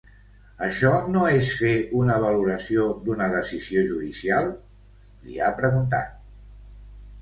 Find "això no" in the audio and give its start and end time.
0.67-1.25